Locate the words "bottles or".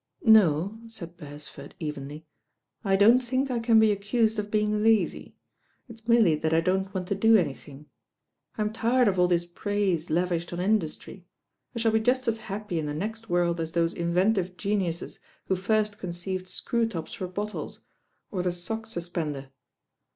17.27-18.41